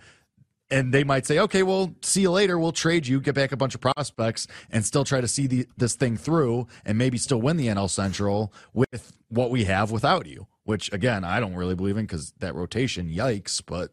and 0.70 0.92
they 0.92 1.04
might 1.04 1.26
say, 1.26 1.38
okay, 1.38 1.62
well, 1.62 1.94
see 2.02 2.22
you 2.22 2.30
later. 2.30 2.58
We'll 2.58 2.72
trade 2.72 3.06
you, 3.06 3.20
get 3.20 3.34
back 3.34 3.52
a 3.52 3.56
bunch 3.56 3.74
of 3.74 3.80
prospects, 3.80 4.46
and 4.70 4.84
still 4.84 5.04
try 5.04 5.20
to 5.20 5.28
see 5.28 5.46
the, 5.46 5.68
this 5.76 5.94
thing 5.94 6.16
through, 6.16 6.66
and 6.84 6.96
maybe 6.96 7.18
still 7.18 7.40
win 7.40 7.56
the 7.56 7.68
NL 7.68 7.90
Central 7.90 8.52
with 8.72 9.12
what 9.28 9.50
we 9.50 9.64
have 9.64 9.90
without 9.90 10.26
you. 10.26 10.46
Which 10.64 10.92
again, 10.92 11.24
I 11.24 11.40
don't 11.40 11.54
really 11.54 11.74
believe 11.74 11.98
in 11.98 12.06
because 12.06 12.32
that 12.38 12.54
rotation, 12.54 13.10
yikes. 13.10 13.62
But 13.64 13.90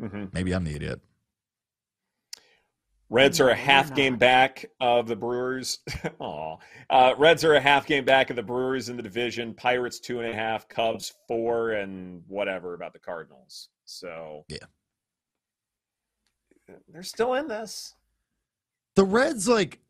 mm-hmm. 0.00 0.26
maybe 0.32 0.52
I'm 0.54 0.64
the 0.64 0.76
idiot. 0.76 1.00
Reds 3.10 3.40
are 3.40 3.50
a 3.50 3.54
half 3.54 3.94
game 3.94 4.16
back 4.16 4.64
of 4.80 5.06
the 5.06 5.16
Brewers. 5.16 5.80
Aw. 6.18 6.56
Uh, 6.90 7.14
Reds 7.18 7.44
are 7.44 7.54
a 7.54 7.60
half 7.60 7.86
game 7.86 8.04
back 8.04 8.30
of 8.30 8.36
the 8.36 8.42
Brewers 8.42 8.88
in 8.88 8.96
the 8.96 9.02
division. 9.02 9.54
Pirates 9.54 10.00
two 10.00 10.20
and 10.20 10.28
a 10.28 10.34
half. 10.34 10.68
Cubs 10.68 11.12
four, 11.28 11.72
and 11.72 12.22
whatever 12.26 12.74
about 12.74 12.92
the 12.92 12.98
Cardinals. 12.98 13.68
So 13.84 14.44
yeah, 14.48 14.58
they're 16.88 17.02
still 17.02 17.34
in 17.34 17.48
this. 17.48 17.94
The 18.96 19.04
Reds, 19.04 19.48
like, 19.48 19.80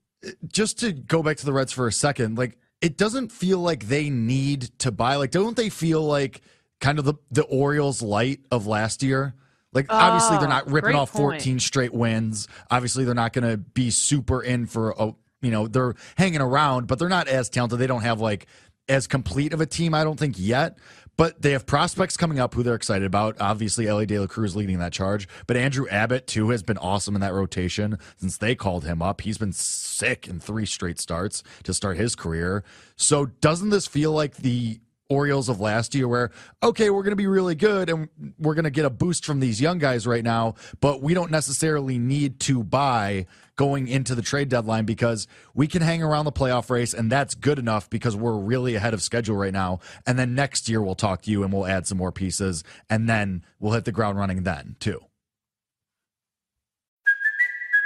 just 0.47 0.79
to 0.81 0.93
go 0.93 1.23
back 1.23 1.37
to 1.39 1.47
the 1.47 1.53
Reds 1.53 1.73
for 1.73 1.87
a 1.87 1.93
second, 1.93 2.39
like, 2.39 2.59
it 2.81 2.97
doesn't 2.97 3.31
feel 3.31 3.59
like 3.59 3.89
they 3.89 4.11
need 4.11 4.79
to 4.81 4.91
buy. 4.91 5.17
Like, 5.17 5.31
don't 5.31 5.57
they 5.57 5.69
feel 5.69 6.03
like 6.03 6.43
kind 6.81 6.99
of 6.99 7.05
the, 7.05 7.15
the 7.31 7.45
Orioles 7.45 8.03
light 8.03 8.41
of 8.51 8.67
last 8.67 9.03
year? 9.03 9.35
Like, 9.75 9.87
obviously, 9.91 10.39
they're 10.39 10.49
not 10.49 10.65
ah, 10.69 10.73
ripping 10.73 10.95
off 10.95 11.11
14 11.11 11.55
point. 11.55 11.63
straight 11.63 11.93
wins. 11.93 12.49
Obviously, 12.71 13.05
they're 13.05 13.15
not 13.15 13.33
going 13.33 13.51
to 13.51 13.57
be 13.59 13.91
super 13.91 14.41
in 14.43 14.67
for 14.67 14.95
a, 14.99 15.13
you 15.43 15.51
know, 15.51 15.67
they're 15.67 15.95
hanging 16.17 16.41
around, 16.41 16.87
but 16.87 16.99
they're 16.99 17.09
not 17.09 17.29
as 17.29 17.51
talented. 17.51 17.79
They 17.79 17.87
don't 17.87 18.03
have 18.03 18.21
like 18.21 18.47
as 18.89 19.07
complete 19.07 19.53
of 19.53 19.61
a 19.61 19.67
team, 19.67 19.95
I 19.95 20.05
don't 20.05 20.19
think 20.19 20.37
yet. 20.39 20.79
but 21.17 21.41
they 21.41 21.53
have 21.53 21.67
prospects 21.67 22.17
coming 22.17 22.41
up 22.41 22.55
who 22.55 22.63
they're 22.63 22.75
excited 22.75 23.07
about. 23.07 23.37
Obviously, 23.41 23.87
Elly 23.87 24.07
De 24.07 24.19
La 24.19 24.27
Cruz 24.27 24.57
leading 24.57 24.79
that 24.79 24.93
charge, 24.93 25.29
but 25.47 25.57
Andrew 25.57 25.87
Abbott 25.89 26.27
too 26.27 26.51
has 26.51 26.63
been 26.63 26.79
awesome 26.79 27.15
in 27.15 27.21
that 27.21 27.33
rotation 27.33 27.99
since 28.17 28.39
they 28.39 28.55
called 28.55 28.85
him 28.85 29.03
up. 29.03 29.21
He's 29.21 29.39
been 29.39 29.53
sick 29.53 30.27
in 30.27 30.41
three 30.41 30.67
straight 30.67 30.99
starts 30.99 31.43
to 31.65 31.75
start 31.75 31.97
his 31.97 32.15
career. 32.15 32.65
So 32.97 33.27
doesn't 33.27 33.71
this 33.71 33.87
feel 33.87 34.13
like 34.13 34.37
the 34.37 34.81
Orioles 35.09 35.49
of 35.49 35.61
last 35.61 35.95
year 35.95 36.09
where, 36.09 36.31
okay, 36.63 36.91
we're 36.91 37.03
going 37.03 37.13
to 37.13 37.17
be 37.17 37.27
really 37.27 37.55
good 37.55 37.91
and 37.91 38.09
we're 38.39 38.55
going 38.55 38.65
to 38.65 38.71
get 38.71 38.85
a 38.85 38.91
boost 38.91 39.25
from 39.25 39.41
these 39.41 39.61
young 39.61 39.79
guys 39.79 40.07
right 40.07 40.25
now, 40.25 40.55
but 40.81 41.03
we 41.03 41.15
don't 41.15 41.31
necessarily 41.31 41.99
need 41.99 42.41
to 42.41 42.65
buy 42.65 43.27
going 43.57 43.87
into 43.87 44.15
the 44.15 44.23
trade 44.23 44.49
deadline 44.49 44.85
because 44.85 45.29
we 45.55 45.67
can 45.67 45.83
hang 45.83 46.03
around 46.03 46.25
the 46.25 46.33
playoff 46.33 46.71
race 46.71 46.95
and 46.95 47.13
that's 47.13 47.35
good 47.35 47.59
enough 47.59 47.89
because 47.91 48.17
we're 48.17 48.37
really 48.37 48.75
ahead 48.75 48.95
of 48.95 49.03
schedule 49.03 49.37
right 49.37 49.53
now. 49.53 49.79
And 50.07 50.19
then 50.19 50.35
next 50.35 50.69
year 50.69 50.83
we'll 50.83 50.95
talk 50.95 51.23
to 51.23 51.31
you 51.31 51.43
and 51.43 51.53
we'll 51.53 51.67
add 51.67 51.87
some 51.87 51.99
more 51.99 52.13
pieces 52.13 52.65
and 52.89 53.09
then 53.09 53.45
we'll 53.61 53.73
hit 53.73 53.85
the 53.85 53.93
ground 53.93 54.19
running 54.19 54.43
then 54.43 54.77
too. 54.81 55.01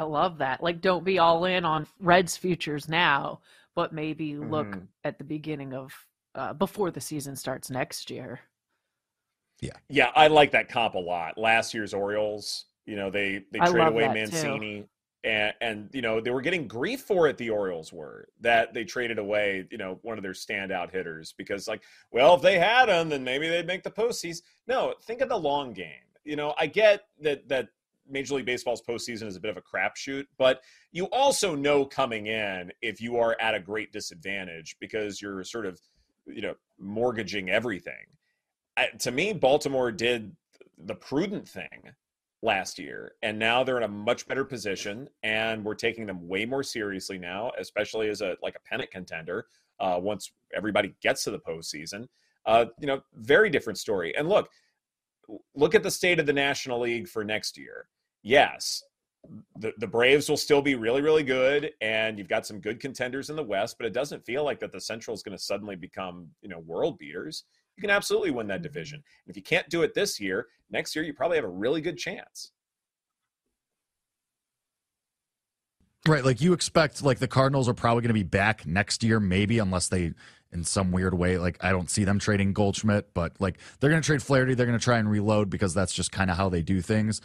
I 0.00 0.04
love 0.04 0.38
that. 0.38 0.62
Like, 0.62 0.80
don't 0.80 1.04
be 1.04 1.18
all 1.18 1.44
in 1.44 1.66
on 1.66 1.86
Reds 2.00 2.34
futures 2.34 2.88
now, 2.88 3.40
but 3.74 3.92
maybe 3.92 4.34
look 4.34 4.68
Mhm. 4.68 4.86
at 5.04 5.18
the 5.18 5.24
beginning 5.24 5.74
of 5.74 6.06
uh, 6.34 6.54
before 6.54 6.90
the 6.92 7.00
season 7.00 7.34
starts 7.36 7.70
next 7.70 8.08
year. 8.08 8.40
Yeah, 9.60 9.76
yeah, 9.88 10.10
I 10.14 10.28
like 10.28 10.52
that 10.52 10.68
comp 10.70 10.94
a 10.94 10.98
lot. 10.98 11.36
Last 11.36 11.74
year's 11.74 11.92
Orioles, 11.92 12.64
you 12.86 12.96
know, 12.96 13.10
they 13.10 13.44
they 13.50 13.58
trade 13.58 13.88
away 13.88 14.04
that, 14.04 14.14
too. 14.14 14.20
Mancini, 14.20 14.88
and 15.24 15.52
and 15.60 15.90
you 15.92 16.00
know 16.00 16.20
they 16.20 16.30
were 16.30 16.40
getting 16.40 16.66
grief 16.66 17.02
for 17.02 17.26
it. 17.28 17.36
The 17.36 17.50
Orioles 17.50 17.92
were 17.92 18.28
that 18.40 18.72
they 18.72 18.84
traded 18.84 19.18
away, 19.18 19.66
you 19.70 19.76
know, 19.76 19.98
one 20.02 20.16
of 20.16 20.22
their 20.22 20.32
standout 20.32 20.92
hitters 20.92 21.34
because, 21.36 21.68
like, 21.68 21.82
well, 22.10 22.34
if 22.36 22.40
they 22.42 22.58
had 22.58 22.88
him, 22.88 23.10
then 23.10 23.22
maybe 23.24 23.48
they'd 23.48 23.66
make 23.66 23.82
the 23.82 23.90
postseason. 23.90 24.40
No, 24.66 24.94
think 25.02 25.20
of 25.20 25.28
the 25.28 25.36
long 25.36 25.72
game. 25.74 26.06
You 26.24 26.36
know, 26.36 26.54
I 26.56 26.68
get 26.68 27.06
that 27.20 27.48
that 27.48 27.68
Major 28.10 28.34
League 28.34 28.46
Baseball's 28.46 28.82
postseason 28.82 29.26
is 29.26 29.36
a 29.36 29.40
bit 29.40 29.50
of 29.50 29.56
a 29.56 29.62
crapshoot, 29.62 30.24
but 30.38 30.60
you 30.92 31.06
also 31.06 31.54
know 31.54 31.84
coming 31.84 32.26
in 32.26 32.72
if 32.82 33.00
you 33.00 33.16
are 33.16 33.36
at 33.40 33.54
a 33.54 33.60
great 33.60 33.92
disadvantage 33.92 34.76
because 34.80 35.22
you're 35.22 35.44
sort 35.44 35.66
of, 35.66 35.80
you 36.26 36.42
know, 36.42 36.54
mortgaging 36.78 37.50
everything. 37.50 38.06
To 39.00 39.10
me, 39.10 39.32
Baltimore 39.32 39.92
did 39.92 40.34
the 40.78 40.94
prudent 40.94 41.48
thing 41.48 41.92
last 42.42 42.78
year, 42.78 43.12
and 43.22 43.38
now 43.38 43.62
they're 43.62 43.76
in 43.76 43.82
a 43.82 43.88
much 43.88 44.26
better 44.26 44.44
position, 44.44 45.08
and 45.22 45.64
we're 45.64 45.74
taking 45.74 46.06
them 46.06 46.26
way 46.26 46.46
more 46.46 46.62
seriously 46.62 47.18
now, 47.18 47.52
especially 47.58 48.08
as 48.08 48.22
a 48.22 48.36
like 48.42 48.56
a 48.56 48.68
pennant 48.68 48.90
contender. 48.90 49.46
Uh, 49.78 49.98
once 50.00 50.32
everybody 50.54 50.94
gets 51.02 51.24
to 51.24 51.30
the 51.30 51.38
postseason, 51.38 52.06
uh, 52.46 52.66
you 52.78 52.86
know, 52.86 53.00
very 53.14 53.50
different 53.50 53.78
story. 53.78 54.14
And 54.16 54.28
look, 54.28 54.50
look 55.54 55.74
at 55.74 55.82
the 55.82 55.90
state 55.90 56.18
of 56.18 56.26
the 56.26 56.32
National 56.32 56.80
League 56.80 57.08
for 57.08 57.24
next 57.24 57.56
year. 57.56 57.86
Yes, 58.22 58.82
the, 59.58 59.72
the 59.78 59.86
Braves 59.86 60.28
will 60.28 60.36
still 60.36 60.62
be 60.62 60.74
really, 60.74 61.02
really 61.02 61.22
good, 61.22 61.72
and 61.80 62.18
you've 62.18 62.28
got 62.28 62.46
some 62.46 62.60
good 62.60 62.80
contenders 62.80 63.30
in 63.30 63.36
the 63.36 63.42
West, 63.42 63.76
but 63.78 63.86
it 63.86 63.92
doesn't 63.92 64.24
feel 64.24 64.44
like 64.44 64.60
that 64.60 64.72
the 64.72 64.80
Central 64.80 65.14
is 65.14 65.22
going 65.22 65.36
to 65.36 65.42
suddenly 65.42 65.76
become, 65.76 66.28
you 66.42 66.48
know, 66.48 66.60
world 66.60 66.98
beaters. 66.98 67.44
You 67.76 67.82
can 67.82 67.90
absolutely 67.90 68.30
win 68.30 68.46
that 68.48 68.56
mm-hmm. 68.56 68.62
division. 68.64 68.96
And 68.96 69.30
if 69.30 69.36
you 69.36 69.42
can't 69.42 69.68
do 69.68 69.82
it 69.82 69.94
this 69.94 70.20
year, 70.20 70.48
next 70.70 70.94
year 70.94 71.04
you 71.04 71.14
probably 71.14 71.36
have 71.36 71.44
a 71.44 71.48
really 71.48 71.80
good 71.80 71.98
chance. 71.98 72.52
Right, 76.08 76.24
like 76.24 76.40
you 76.40 76.54
expect 76.54 77.02
like 77.02 77.18
the 77.18 77.28
Cardinals 77.28 77.68
are 77.68 77.74
probably 77.74 78.00
going 78.00 78.08
to 78.08 78.14
be 78.14 78.22
back 78.22 78.66
next 78.66 79.04
year 79.04 79.20
maybe 79.20 79.58
unless 79.58 79.88
they 79.88 80.14
in 80.50 80.64
some 80.64 80.90
weird 80.92 81.14
way 81.14 81.36
like 81.36 81.62
I 81.62 81.70
don't 81.70 81.90
see 81.90 82.04
them 82.04 82.18
trading 82.18 82.54
Goldschmidt, 82.54 83.12
but 83.12 83.38
like 83.38 83.58
they're 83.78 83.90
going 83.90 84.00
to 84.00 84.06
trade 84.06 84.22
Flaherty, 84.22 84.54
they're 84.54 84.66
going 84.66 84.78
to 84.78 84.82
try 84.82 84.98
and 84.98 85.10
reload 85.10 85.50
because 85.50 85.74
that's 85.74 85.92
just 85.92 86.10
kind 86.10 86.30
of 86.30 86.38
how 86.38 86.48
they 86.48 86.62
do 86.62 86.80
things. 86.80 87.20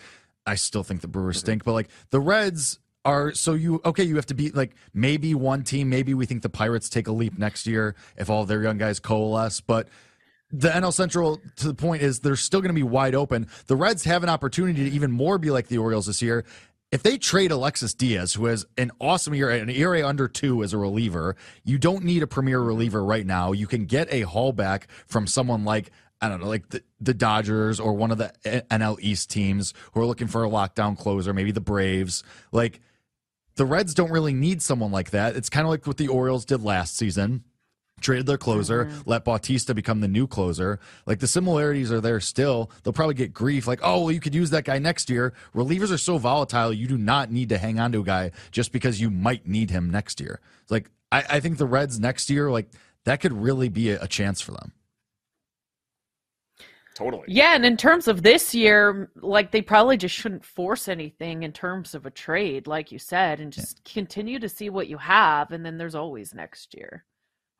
I 0.45 0.55
still 0.55 0.83
think 0.83 1.01
the 1.01 1.07
Brewers 1.07 1.39
stink, 1.39 1.63
but 1.63 1.73
like 1.73 1.89
the 2.11 2.19
Reds 2.19 2.79
are 3.03 3.33
so 3.33 3.53
you 3.53 3.81
okay, 3.85 4.03
you 4.03 4.15
have 4.15 4.25
to 4.27 4.33
beat 4.33 4.55
like 4.55 4.75
maybe 4.93 5.33
one 5.33 5.63
team, 5.63 5.89
maybe 5.89 6.13
we 6.13 6.25
think 6.25 6.41
the 6.41 6.49
Pirates 6.49 6.89
take 6.89 7.07
a 7.07 7.11
leap 7.11 7.37
next 7.37 7.67
year 7.67 7.95
if 8.17 8.29
all 8.29 8.45
their 8.45 8.63
young 8.63 8.77
guys 8.77 8.99
coalesce, 8.99 9.61
but 9.61 9.87
the 10.51 10.69
NL 10.69 10.93
Central 10.93 11.41
to 11.57 11.67
the 11.67 11.73
point 11.73 12.01
is 12.01 12.19
they're 12.19 12.35
still 12.35 12.61
going 12.61 12.69
to 12.69 12.73
be 12.73 12.83
wide 12.83 13.15
open. 13.15 13.47
The 13.67 13.75
Reds 13.75 14.03
have 14.05 14.23
an 14.23 14.29
opportunity 14.29 14.89
to 14.89 14.95
even 14.95 15.11
more 15.11 15.37
be 15.37 15.51
like 15.51 15.67
the 15.67 15.77
Orioles 15.77 16.05
this 16.05 16.21
year. 16.21 16.45
If 16.91 17.03
they 17.03 17.17
trade 17.17 17.51
Alexis 17.51 17.93
Diaz, 17.93 18.33
who 18.33 18.45
has 18.45 18.65
an 18.77 18.91
awesome 19.01 19.33
year, 19.33 19.49
an 19.49 19.69
ERA 19.69 20.07
under 20.07 20.27
two 20.27 20.63
as 20.63 20.71
a 20.71 20.77
reliever, 20.77 21.35
you 21.63 21.77
don't 21.77 22.05
need 22.05 22.23
a 22.23 22.27
premier 22.27 22.61
reliever 22.61 23.03
right 23.03 23.25
now. 23.25 23.51
You 23.51 23.67
can 23.67 23.85
get 23.85 24.07
a 24.13 24.21
haul 24.21 24.53
back 24.53 24.87
from 25.07 25.27
someone 25.27 25.65
like 25.65 25.91
I 26.25 26.29
don't 26.29 26.41
know, 26.41 26.47
like 26.47 26.69
the, 26.69 26.83
the 26.99 27.13
Dodgers 27.13 27.79
or 27.79 27.93
one 27.93 28.11
of 28.11 28.17
the 28.17 28.33
NL 28.43 28.97
East 28.99 29.29
teams 29.29 29.73
who 29.93 30.01
are 30.01 30.05
looking 30.05 30.27
for 30.27 30.43
a 30.43 30.49
lockdown 30.49 30.97
closer, 30.97 31.33
maybe 31.33 31.51
the 31.51 31.61
Braves. 31.61 32.23
Like 32.51 32.81
the 33.55 33.65
Reds 33.65 33.93
don't 33.93 34.11
really 34.11 34.33
need 34.33 34.61
someone 34.61 34.91
like 34.91 35.11
that. 35.11 35.35
It's 35.35 35.49
kind 35.49 35.65
of 35.65 35.69
like 35.69 35.87
what 35.87 35.97
the 35.97 36.07
Orioles 36.07 36.45
did 36.45 36.63
last 36.63 36.97
season. 36.97 37.43
Traded 38.01 38.25
their 38.25 38.37
closer, 38.37 38.85
mm-hmm. 38.85 39.09
let 39.09 39.23
Bautista 39.23 39.73
become 39.73 40.01
the 40.01 40.09
new 40.09 40.27
closer. 40.27 40.81
Like 41.05 41.19
the 41.19 41.27
similarities 41.27 41.93
are 41.93 42.01
there 42.01 42.19
still. 42.19 42.69
They'll 42.83 42.91
probably 42.91 43.15
get 43.15 43.33
grief, 43.33 43.67
like, 43.67 43.79
oh, 43.83 44.01
well, 44.01 44.11
you 44.11 44.19
could 44.19 44.35
use 44.35 44.49
that 44.49 44.65
guy 44.65 44.79
next 44.79 45.09
year. 45.09 45.33
Relievers 45.55 45.93
are 45.93 45.97
so 45.97 46.17
volatile, 46.17 46.73
you 46.73 46.87
do 46.87 46.97
not 46.97 47.31
need 47.31 47.47
to 47.49 47.57
hang 47.57 47.79
on 47.79 47.93
to 47.93 48.01
a 48.01 48.03
guy 48.03 48.31
just 48.51 48.73
because 48.73 48.99
you 48.99 49.09
might 49.09 49.47
need 49.47 49.69
him 49.69 49.89
next 49.89 50.19
year. 50.19 50.41
Like, 50.69 50.91
I, 51.09 51.23
I 51.29 51.39
think 51.39 51.57
the 51.57 51.65
Reds 51.65 51.97
next 51.97 52.29
year, 52.29 52.51
like, 52.51 52.67
that 53.05 53.21
could 53.21 53.31
really 53.31 53.69
be 53.69 53.91
a, 53.91 54.03
a 54.03 54.07
chance 54.09 54.41
for 54.41 54.51
them. 54.51 54.73
Totally. 56.95 57.25
Yeah, 57.27 57.55
and 57.55 57.65
in 57.65 57.75
terms 57.75 58.07
of 58.07 58.23
this 58.23 58.55
year, 58.55 59.11
like 59.17 59.51
they 59.51 59.61
probably 59.61 59.97
just 59.97 60.15
shouldn't 60.15 60.45
force 60.45 60.87
anything 60.87 61.43
in 61.43 61.51
terms 61.51 61.93
of 61.93 62.05
a 62.05 62.09
trade, 62.09 62.67
like 62.67 62.89
you 62.89 62.99
said, 62.99 63.41
and 63.41 63.51
just 63.51 63.83
continue 63.83 64.39
to 64.39 64.47
see 64.47 64.69
what 64.69 64.87
you 64.87 64.97
have, 64.97 65.51
and 65.51 65.65
then 65.65 65.77
there's 65.77 65.93
always 65.93 66.33
next 66.33 66.73
year. 66.73 67.03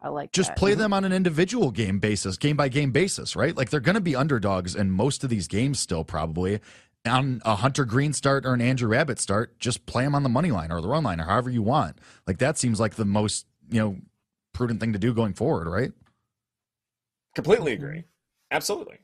I 0.01 0.07
like 0.07 0.31
just 0.31 0.51
that. 0.51 0.57
play 0.57 0.73
them 0.73 0.93
on 0.93 1.03
an 1.03 1.11
individual 1.11 1.69
game 1.71 1.99
basis, 1.99 2.37
game 2.37 2.55
by 2.55 2.69
game 2.69 2.91
basis, 2.91 3.35
right? 3.35 3.55
Like 3.55 3.71
they're 3.71 3.81
going 3.81 3.95
to 3.95 4.01
be 4.01 4.15
underdogs 4.15 4.73
in 4.73 4.89
most 4.89 5.23
of 5.25 5.29
these 5.29 5.47
games 5.47 5.79
still, 5.79 6.05
probably. 6.05 6.61
On 7.05 7.41
a 7.43 7.55
Hunter 7.55 7.83
Greene 7.83 8.13
start 8.13 8.45
or 8.45 8.53
an 8.53 8.61
Andrew 8.61 8.95
Abbott 8.95 9.19
start, 9.19 9.59
just 9.59 9.85
play 9.85 10.03
them 10.05 10.15
on 10.15 10.23
the 10.23 10.29
money 10.29 10.51
line 10.51 10.71
or 10.71 10.79
the 10.79 10.87
run 10.87 11.03
line 11.03 11.19
or 11.19 11.25
however 11.25 11.49
you 11.49 11.61
want. 11.61 11.97
Like 12.25 12.37
that 12.37 12.57
seems 12.57 12.79
like 12.79 12.95
the 12.95 13.05
most 13.05 13.47
you 13.69 13.79
know 13.79 13.97
prudent 14.53 14.79
thing 14.79 14.93
to 14.93 14.99
do 14.99 15.13
going 15.13 15.33
forward, 15.33 15.67
right? 15.67 15.91
Completely 17.35 17.73
agree. 17.73 17.99
Mm-hmm. 17.99 18.07
Absolutely. 18.51 18.99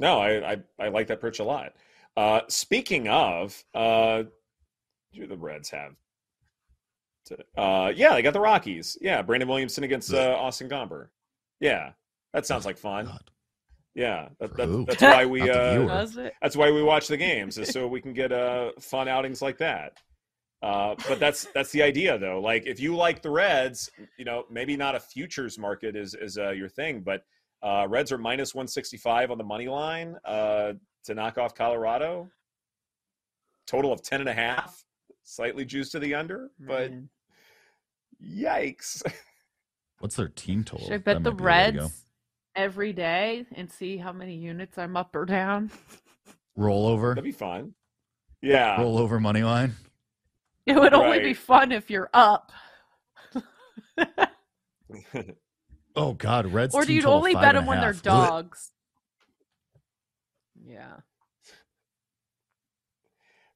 No, 0.00 0.18
I, 0.18 0.52
I, 0.52 0.56
I 0.80 0.88
like 0.88 1.06
that 1.08 1.18
approach 1.18 1.38
a 1.38 1.44
lot. 1.44 1.74
Uh, 2.16 2.40
speaking 2.48 3.06
of, 3.06 3.62
uh, 3.74 4.24
do 5.12 5.26
the 5.26 5.36
Reds 5.36 5.70
have? 5.70 5.92
Uh, 7.56 7.92
yeah, 7.94 8.14
they 8.14 8.22
got 8.22 8.32
the 8.32 8.40
Rockies. 8.40 8.96
Yeah, 9.00 9.22
Brandon 9.22 9.48
Williamson 9.48 9.84
against 9.84 10.12
uh, 10.12 10.36
Austin 10.36 10.68
Gomber. 10.68 11.08
Yeah, 11.60 11.92
that 12.32 12.46
sounds 12.46 12.64
like 12.64 12.78
fun. 12.78 13.04
God. 13.04 13.30
Yeah, 13.94 14.28
that, 14.40 14.56
that, 14.56 14.84
that's 14.88 15.02
why 15.02 15.26
we 15.26 15.48
uh, 15.48 15.72
viewer. 15.74 15.86
Does 15.86 16.16
it? 16.16 16.32
that's 16.40 16.56
why 16.56 16.70
we 16.70 16.82
watch 16.82 17.06
the 17.06 17.16
games 17.16 17.58
is 17.58 17.68
so 17.72 17.86
we 17.86 18.00
can 18.00 18.12
get 18.12 18.32
uh, 18.32 18.72
fun 18.80 19.06
outings 19.06 19.42
like 19.42 19.58
that. 19.58 19.98
Uh, 20.62 20.94
but 21.08 21.20
that's 21.20 21.46
that's 21.54 21.70
the 21.70 21.82
idea 21.82 22.18
though. 22.18 22.40
Like 22.40 22.66
if 22.66 22.80
you 22.80 22.96
like 22.96 23.22
the 23.22 23.30
Reds, 23.30 23.90
you 24.18 24.24
know 24.24 24.44
maybe 24.50 24.76
not 24.76 24.94
a 24.94 25.00
futures 25.00 25.58
market 25.58 25.94
is 25.94 26.14
is 26.14 26.38
uh, 26.38 26.50
your 26.50 26.68
thing, 26.68 27.00
but 27.00 27.24
uh, 27.62 27.86
Reds 27.88 28.12
are 28.12 28.18
minus 28.18 28.54
one 28.54 28.66
sixty 28.68 28.96
five 28.96 29.30
on 29.30 29.38
the 29.38 29.44
money 29.44 29.68
line 29.68 30.16
uh, 30.24 30.72
to 31.04 31.14
knock 31.14 31.38
off 31.38 31.54
Colorado. 31.54 32.30
Total 33.66 33.92
of 33.92 34.02
ten 34.02 34.20
and 34.20 34.28
a 34.28 34.32
half, 34.34 34.84
slightly 35.22 35.64
juiced 35.64 35.92
to 35.92 35.98
the 35.98 36.14
under, 36.14 36.50
but 36.58 36.90
Mm. 36.90 37.08
yikes! 38.22 39.02
What's 40.00 40.16
their 40.16 40.28
team 40.28 40.64
total? 40.64 40.86
Should 40.86 40.94
I 40.94 40.98
bet 40.98 41.22
the 41.22 41.30
might 41.30 41.36
be 41.38 41.42
a 41.44 41.46
way 41.46 41.66
to 41.66 41.72
go. 41.72 41.82
Reds 41.82 42.04
every 42.56 42.92
day 42.92 43.46
and 43.54 43.70
see 43.70 43.96
how 43.96 44.12
many 44.12 44.34
units 44.34 44.76
I'm 44.78 44.96
up 44.96 45.14
or 45.14 45.24
down? 45.24 45.70
rollover, 46.58 47.10
That'd 47.10 47.24
be 47.24 47.32
fun. 47.32 47.74
Yeah, 48.42 48.76
rollover 48.78 49.20
money 49.20 49.42
line. 49.42 49.74
It 50.66 50.74
would 50.74 50.94
only 50.94 51.20
be 51.20 51.34
fun 51.34 51.72
if 51.72 51.90
you're 51.90 52.10
up. 52.14 52.50
Oh 56.00 56.14
God, 56.14 56.46
Reds. 56.46 56.74
or 56.74 56.86
do 56.86 56.94
you 56.94 57.04
only 57.04 57.34
bet 57.34 57.54
them 57.54 57.64
a 57.64 57.66
when 57.66 57.80
they're 57.80 57.92
dogs? 57.92 58.72
Yeah. 60.64 60.96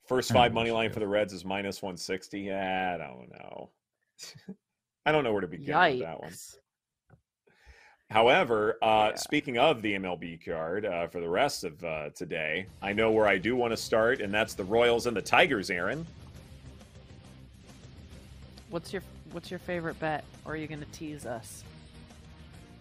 First 0.07 0.31
five 0.31 0.53
money 0.53 0.71
line 0.71 0.93
for 0.93 1.01
the 1.01 1.09
Reds 1.09 1.33
is 1.33 1.43
minus 1.43 1.81
160. 1.81 2.53
I 2.53 2.99
don't 2.99 3.31
know. 3.33 3.71
I 5.07 5.13
don't 5.13 5.25
know 5.25 5.33
where 5.33 5.41
to 5.41 5.47
begin 5.47 5.75
with 5.75 6.01
that 6.01 6.21
one. 6.21 6.33
However, 8.11 8.77
uh, 8.83 9.09
Yeah. 9.09 9.15
speaking 9.17 9.57
of 9.57 9.81
the 9.81 9.95
MLB 9.95 10.45
card 10.45 10.85
uh, 10.85 11.07
for 11.07 11.21
the 11.21 11.29
rest 11.29 11.65
of 11.65 11.83
uh, 11.83 12.11
today, 12.11 12.67
I 12.83 12.93
know 12.93 13.11
where 13.11 13.27
I 13.27 13.39
do 13.39 13.57
want 13.57 13.71
to 13.73 13.77
start, 13.79 14.21
and 14.21 14.33
that's 14.33 14.53
the 14.53 14.65
Royals 14.65 15.07
and 15.07 15.17
the 15.17 15.23
Tigers, 15.23 15.71
Erin. 15.71 16.07
What's 18.69 18.93
your 18.93 19.03
What's 19.33 19.51
your 19.51 19.61
favorite 19.61 19.99
bet? 19.99 20.25
Or 20.45 20.53
are 20.53 20.57
you 20.57 20.67
going 20.67 20.81
to 20.81 20.87
tease 20.93 21.25
us? 21.25 21.65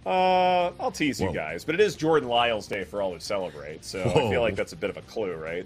Uh, 0.06 0.72
I'll 0.80 0.92
tease 0.92 1.22
you 1.22 1.32
guys, 1.32 1.64
but 1.64 1.76
it 1.76 1.82
is 1.82 1.96
Jordan 1.96 2.28
Lyles 2.28 2.68
Day 2.68 2.84
for 2.84 3.02
all 3.02 3.14
who 3.14 3.20
celebrate, 3.20 3.86
so 3.86 4.02
I 4.02 4.30
feel 4.30 4.42
like 4.42 4.56
that's 4.56 4.74
a 4.74 4.78
bit 4.78 4.90
of 4.90 4.98
a 4.98 5.02
clue, 5.04 5.34
right? 5.36 5.66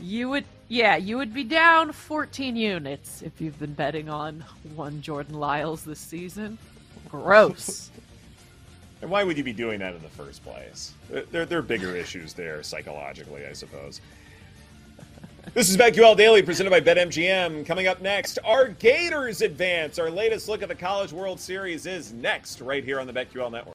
You 0.00 0.30
would, 0.30 0.44
yeah, 0.68 0.96
you 0.96 1.18
would 1.18 1.34
be 1.34 1.44
down 1.44 1.92
14 1.92 2.56
units 2.56 3.20
if 3.22 3.40
you've 3.40 3.58
been 3.58 3.74
betting 3.74 4.08
on 4.08 4.44
one 4.74 5.02
Jordan 5.02 5.34
Lyles 5.34 5.82
this 5.84 6.00
season. 6.00 6.56
Gross. 7.10 7.90
And 9.00 9.10
why 9.10 9.22
would 9.22 9.38
you 9.38 9.44
be 9.44 9.52
doing 9.52 9.78
that 9.78 9.94
in 9.94 10.02
the 10.02 10.08
first 10.08 10.42
place? 10.44 10.92
There, 11.08 11.22
there, 11.30 11.46
there 11.46 11.58
are 11.60 11.62
bigger 11.62 11.94
issues 11.94 12.32
there 12.32 12.62
psychologically, 12.64 13.46
I 13.46 13.52
suppose. 13.52 14.00
This 15.54 15.70
is 15.70 15.76
BetQL 15.76 16.16
Daily 16.16 16.42
presented 16.42 16.70
by 16.70 16.80
BetMGM. 16.80 17.64
Coming 17.64 17.86
up 17.86 18.02
next, 18.02 18.38
our 18.44 18.68
Gators 18.68 19.40
advance. 19.40 19.98
Our 19.98 20.10
latest 20.10 20.48
look 20.48 20.62
at 20.62 20.68
the 20.68 20.74
College 20.74 21.12
World 21.12 21.40
Series 21.40 21.86
is 21.86 22.12
next, 22.12 22.60
right 22.60 22.84
here 22.84 23.00
on 23.00 23.06
the 23.06 23.12
BetQL 23.12 23.50
Network. 23.50 23.66